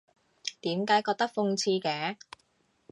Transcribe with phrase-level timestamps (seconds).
[0.61, 2.17] 點解覺得諷刺嘅？